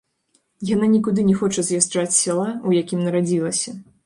Яна 0.69 0.87
нікуды 0.93 1.25
не 1.27 1.35
хоча 1.41 1.65
з'язджаць 1.67 2.09
з 2.17 2.19
сяла, 2.23 2.49
у 2.71 2.75
якім 2.81 3.05
нарадзілася. 3.07 3.77